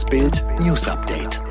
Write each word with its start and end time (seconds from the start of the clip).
Das 0.00 0.08
Bild 0.08 0.42
News 0.60 0.88
Update. 0.88 1.42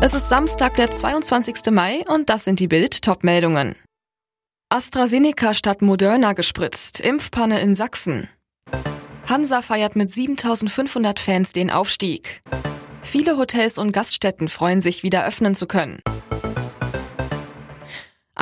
Es 0.00 0.14
ist 0.14 0.28
Samstag, 0.28 0.74
der 0.74 0.90
22. 0.90 1.70
Mai 1.70 2.02
und 2.08 2.28
das 2.28 2.42
sind 2.42 2.58
die 2.58 2.66
Bild 2.66 3.02
Topmeldungen. 3.02 3.76
AstraZeneca 4.68 5.54
statt 5.54 5.80
Moderna 5.80 6.32
gespritzt. 6.32 6.98
Impfpanne 6.98 7.60
in 7.60 7.76
Sachsen. 7.76 8.28
Hansa 9.28 9.62
feiert 9.62 9.94
mit 9.94 10.10
7500 10.10 11.20
Fans 11.20 11.52
den 11.52 11.70
Aufstieg. 11.70 12.42
Viele 13.02 13.36
Hotels 13.38 13.78
und 13.78 13.92
Gaststätten 13.92 14.48
freuen 14.48 14.80
sich, 14.80 15.04
wieder 15.04 15.24
öffnen 15.24 15.54
zu 15.54 15.68
können. 15.68 16.00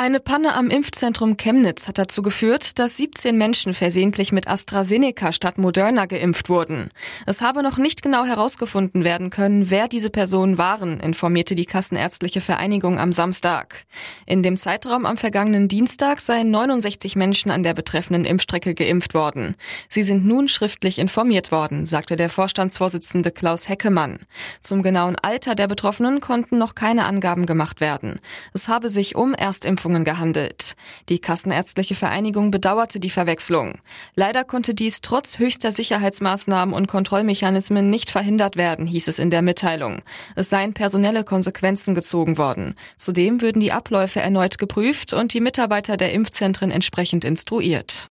Eine 0.00 0.20
Panne 0.20 0.54
am 0.54 0.70
Impfzentrum 0.70 1.36
Chemnitz 1.36 1.88
hat 1.88 1.98
dazu 1.98 2.22
geführt, 2.22 2.78
dass 2.78 2.96
17 2.98 3.36
Menschen 3.36 3.74
versehentlich 3.74 4.30
mit 4.30 4.46
AstraZeneca 4.46 5.32
statt 5.32 5.58
Moderna 5.58 6.06
geimpft 6.06 6.48
wurden. 6.48 6.92
Es 7.26 7.40
habe 7.40 7.64
noch 7.64 7.78
nicht 7.78 8.00
genau 8.00 8.24
herausgefunden 8.24 9.02
werden 9.02 9.30
können, 9.30 9.70
wer 9.70 9.88
diese 9.88 10.10
Personen 10.10 10.56
waren, 10.56 11.00
informierte 11.00 11.56
die 11.56 11.64
Kassenärztliche 11.64 12.40
Vereinigung 12.40 12.96
am 13.00 13.12
Samstag. 13.12 13.86
In 14.24 14.44
dem 14.44 14.56
Zeitraum 14.56 15.04
am 15.04 15.16
vergangenen 15.16 15.66
Dienstag 15.66 16.20
seien 16.20 16.52
69 16.52 17.16
Menschen 17.16 17.50
an 17.50 17.64
der 17.64 17.74
betreffenden 17.74 18.24
Impfstrecke 18.24 18.74
geimpft 18.74 19.14
worden. 19.14 19.56
Sie 19.88 20.04
sind 20.04 20.24
nun 20.24 20.46
schriftlich 20.46 21.00
informiert 21.00 21.50
worden, 21.50 21.86
sagte 21.86 22.14
der 22.14 22.30
Vorstandsvorsitzende 22.30 23.32
Klaus 23.32 23.68
Heckemann. 23.68 24.20
Zum 24.60 24.84
genauen 24.84 25.16
Alter 25.20 25.56
der 25.56 25.66
Betroffenen 25.66 26.20
konnten 26.20 26.56
noch 26.56 26.76
keine 26.76 27.04
Angaben 27.04 27.46
gemacht 27.46 27.80
werden. 27.80 28.20
Es 28.54 28.68
habe 28.68 28.90
sich 28.90 29.16
um 29.16 29.34
Erstimpfungen 29.34 29.87
Impfungen 29.88 30.04
gehandelt. 30.04 30.74
Die 31.08 31.18
Kassenärztliche 31.18 31.94
Vereinigung 31.94 32.50
bedauerte 32.50 33.00
die 33.00 33.10
Verwechslung. 33.10 33.78
Leider 34.14 34.44
konnte 34.44 34.74
dies 34.74 35.00
trotz 35.00 35.38
höchster 35.38 35.72
Sicherheitsmaßnahmen 35.72 36.74
und 36.74 36.88
Kontrollmechanismen 36.88 37.88
nicht 37.88 38.10
verhindert 38.10 38.56
werden, 38.56 38.86
hieß 38.86 39.08
es 39.08 39.18
in 39.18 39.30
der 39.30 39.42
Mitteilung. 39.42 40.02
Es 40.36 40.50
seien 40.50 40.74
personelle 40.74 41.24
Konsequenzen 41.24 41.94
gezogen 41.94 42.36
worden. 42.36 42.74
Zudem 42.96 43.40
würden 43.40 43.60
die 43.60 43.72
Abläufe 43.72 44.20
erneut 44.20 44.58
geprüft 44.58 45.14
und 45.14 45.32
die 45.32 45.40
Mitarbeiter 45.40 45.96
der 45.96 46.12
Impfzentren 46.12 46.70
entsprechend 46.70 47.24
instruiert. 47.24 48.08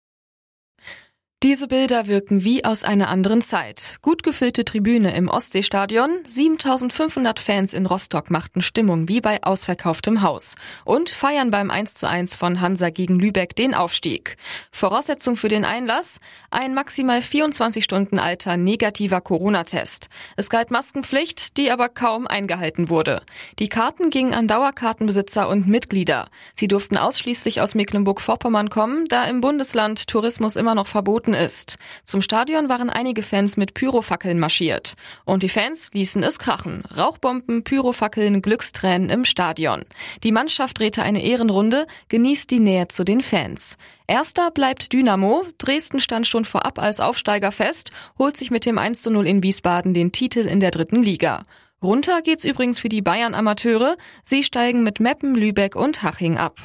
Diese 1.42 1.68
Bilder 1.68 2.06
wirken 2.06 2.44
wie 2.44 2.64
aus 2.64 2.82
einer 2.82 3.08
anderen 3.08 3.42
Zeit. 3.42 3.98
Gut 4.00 4.22
gefüllte 4.22 4.64
Tribüne 4.64 5.14
im 5.14 5.28
Ostseestadion, 5.28 6.22
7500 6.26 7.38
Fans 7.38 7.74
in 7.74 7.84
Rostock 7.84 8.30
machten 8.30 8.62
Stimmung 8.62 9.06
wie 9.06 9.20
bei 9.20 9.42
ausverkauftem 9.42 10.22
Haus 10.22 10.54
und 10.86 11.10
feiern 11.10 11.50
beim 11.50 11.70
1:1 11.70 12.38
von 12.38 12.62
Hansa 12.62 12.88
gegen 12.88 13.18
Lübeck 13.18 13.54
den 13.54 13.74
Aufstieg. 13.74 14.38
Voraussetzung 14.72 15.36
für 15.36 15.48
den 15.48 15.66
Einlass? 15.66 16.20
Ein 16.50 16.72
maximal 16.72 17.20
24 17.20 17.84
Stunden 17.84 18.18
alter 18.18 18.56
negativer 18.56 19.20
Corona-Test. 19.20 20.08
Es 20.36 20.48
galt 20.48 20.70
Maskenpflicht, 20.70 21.58
die 21.58 21.70
aber 21.70 21.90
kaum 21.90 22.26
eingehalten 22.26 22.88
wurde. 22.88 23.20
Die 23.58 23.68
Karten 23.68 24.08
gingen 24.08 24.32
an 24.32 24.48
Dauerkartenbesitzer 24.48 25.50
und 25.50 25.68
Mitglieder. 25.68 26.30
Sie 26.54 26.66
durften 26.66 26.96
ausschließlich 26.96 27.60
aus 27.60 27.74
Mecklenburg-Vorpommern 27.74 28.70
kommen, 28.70 29.04
da 29.08 29.24
im 29.24 29.42
Bundesland 29.42 30.06
Tourismus 30.06 30.56
immer 30.56 30.74
noch 30.74 30.86
verboten 30.86 31.25
verboten 31.26 31.34
ist. 31.34 31.76
Zum 32.04 32.22
Stadion 32.22 32.68
waren 32.68 32.90
einige 32.90 33.22
Fans 33.22 33.56
mit 33.56 33.74
Pyrofackeln 33.74 34.38
marschiert. 34.38 34.94
Und 35.24 35.42
die 35.42 35.48
Fans 35.48 35.90
ließen 35.92 36.22
es 36.22 36.38
krachen. 36.38 36.84
Rauchbomben, 36.96 37.64
Pyrofackeln, 37.64 38.42
Glückstränen 38.42 39.10
im 39.10 39.24
Stadion. 39.24 39.84
Die 40.22 40.32
Mannschaft 40.32 40.78
drehte 40.78 41.02
eine 41.02 41.22
Ehrenrunde, 41.22 41.86
genießt 42.08 42.50
die 42.50 42.60
Nähe 42.60 42.88
zu 42.88 43.04
den 43.04 43.20
Fans. 43.20 43.76
Erster 44.06 44.50
bleibt 44.50 44.92
Dynamo. 44.92 45.44
Dresden 45.58 46.00
stand 46.00 46.26
schon 46.26 46.44
vorab 46.44 46.78
als 46.78 47.00
Aufsteiger 47.00 47.52
fest, 47.52 47.90
holt 48.18 48.36
sich 48.36 48.50
mit 48.50 48.64
dem 48.66 48.78
1 48.78 49.02
zu 49.02 49.10
0 49.10 49.26
in 49.26 49.42
Wiesbaden 49.42 49.94
den 49.94 50.12
Titel 50.12 50.40
in 50.40 50.60
der 50.60 50.70
dritten 50.70 51.02
Liga. 51.02 51.42
Runter 51.82 52.22
geht's 52.22 52.44
übrigens 52.44 52.78
für 52.78 52.88
die 52.88 53.02
Bayern-Amateure. 53.02 53.96
Sie 54.24 54.42
steigen 54.42 54.82
mit 54.82 54.98
Meppen, 54.98 55.34
Lübeck 55.34 55.76
und 55.76 56.02
Haching 56.02 56.38
ab. 56.38 56.58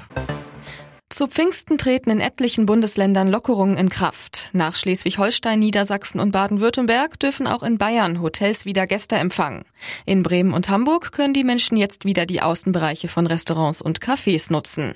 Zu 1.12 1.28
Pfingsten 1.28 1.78
treten 1.78 2.10
in 2.10 2.22
etlichen 2.22 2.66
Bundesländern 2.66 3.28
Lockerungen 3.28 3.76
in 3.76 3.90
Kraft. 3.90 4.50
Nach 4.54 4.76
Schleswig-Holstein, 4.76 5.60
Niedersachsen 5.60 6.22
und 6.22 6.32
Baden-Württemberg 6.32 7.20
dürfen 7.20 7.48
auch 7.48 7.64
in 7.64 7.78
Bayern 7.78 8.22
Hotels 8.22 8.64
wieder 8.64 8.88
Gäste 8.88 9.18
empfangen. 9.18 9.66
In 10.06 10.24
Bremen 10.24 10.54
und 10.54 10.70
Hamburg 10.70 11.12
können 11.12 11.34
die 11.34 11.44
Menschen 11.44 11.76
jetzt 11.76 12.06
wieder 12.06 12.26
die 12.26 12.42
Außenbereiche 12.42 13.10
von 13.10 13.28
Restaurants 13.28 13.82
und 13.82 14.00
Cafés 14.00 14.54
nutzen. 14.54 14.96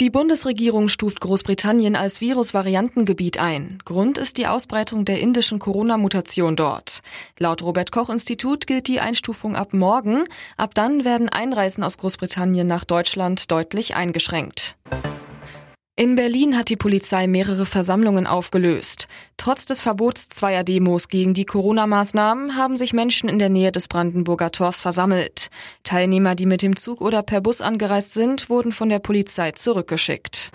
Die 0.00 0.08
Bundesregierung 0.08 0.88
stuft 0.88 1.20
Großbritannien 1.20 1.96
als 1.96 2.22
Virusvariantengebiet 2.22 3.38
ein. 3.38 3.80
Grund 3.84 4.16
ist 4.16 4.38
die 4.38 4.46
Ausbreitung 4.46 5.04
der 5.04 5.20
indischen 5.20 5.58
Corona-Mutation 5.58 6.56
dort. 6.56 7.00
Laut 7.38 7.62
Robert 7.62 7.92
Koch 7.92 8.08
Institut 8.08 8.66
gilt 8.66 8.88
die 8.88 9.00
Einstufung 9.00 9.54
ab 9.54 9.74
morgen. 9.74 10.24
Ab 10.56 10.74
dann 10.74 11.04
werden 11.04 11.28
Einreisen 11.28 11.84
aus 11.84 11.98
Großbritannien 11.98 12.66
nach 12.66 12.84
Deutschland 12.84 13.50
deutlich 13.50 13.94
eingeschränkt. 13.94 14.73
In 15.96 16.16
Berlin 16.16 16.56
hat 16.56 16.70
die 16.70 16.76
Polizei 16.76 17.28
mehrere 17.28 17.66
Versammlungen 17.66 18.26
aufgelöst. 18.26 19.06
Trotz 19.36 19.64
des 19.64 19.80
Verbots 19.80 20.28
zweier 20.28 20.64
Demos 20.64 21.06
gegen 21.06 21.34
die 21.34 21.44
Corona-Maßnahmen 21.44 22.56
haben 22.56 22.76
sich 22.76 22.92
Menschen 22.92 23.28
in 23.28 23.38
der 23.38 23.48
Nähe 23.48 23.70
des 23.70 23.86
Brandenburger 23.86 24.50
Tors 24.50 24.80
versammelt. 24.80 25.50
Teilnehmer, 25.84 26.34
die 26.34 26.46
mit 26.46 26.62
dem 26.62 26.74
Zug 26.74 27.00
oder 27.00 27.22
per 27.22 27.40
Bus 27.40 27.60
angereist 27.60 28.12
sind, 28.12 28.50
wurden 28.50 28.72
von 28.72 28.88
der 28.88 28.98
Polizei 28.98 29.52
zurückgeschickt. 29.52 30.50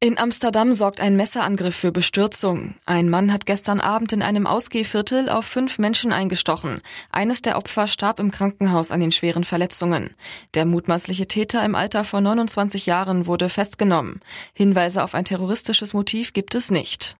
In 0.00 0.16
Amsterdam 0.16 0.74
sorgt 0.74 1.00
ein 1.00 1.16
Messerangriff 1.16 1.74
für 1.74 1.90
Bestürzung. 1.90 2.76
Ein 2.86 3.08
Mann 3.08 3.32
hat 3.32 3.46
gestern 3.46 3.80
Abend 3.80 4.12
in 4.12 4.22
einem 4.22 4.46
Ausgehviertel 4.46 5.28
auf 5.28 5.44
fünf 5.44 5.80
Menschen 5.80 6.12
eingestochen. 6.12 6.82
Eines 7.10 7.42
der 7.42 7.56
Opfer 7.56 7.88
starb 7.88 8.20
im 8.20 8.30
Krankenhaus 8.30 8.92
an 8.92 9.00
den 9.00 9.10
schweren 9.10 9.42
Verletzungen. 9.42 10.14
Der 10.54 10.66
mutmaßliche 10.66 11.26
Täter 11.26 11.64
im 11.64 11.74
Alter 11.74 12.04
von 12.04 12.22
29 12.22 12.86
Jahren 12.86 13.26
wurde 13.26 13.48
festgenommen. 13.48 14.20
Hinweise 14.54 15.02
auf 15.02 15.14
ein 15.14 15.24
terroristisches 15.24 15.94
Motiv 15.94 16.32
gibt 16.32 16.54
es 16.54 16.70
nicht. 16.70 17.16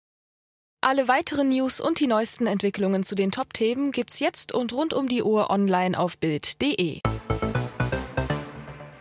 Alle 0.81 1.09
weiteren 1.09 1.49
News 1.49 1.81
und 1.81 1.99
die 1.99 2.06
neuesten 2.06 2.47
Entwicklungen 2.47 3.03
zu 3.03 3.17
den 3.17 3.33
Top-Themen 3.33 3.91
gibt's 3.91 4.21
jetzt 4.21 4.53
und 4.53 4.72
rund 4.72 4.94
um 4.94 5.09
die 5.09 5.25
Uhr 5.25 5.50
online 5.50 5.99
auf 5.99 6.17
Bild.de. 6.19 7.00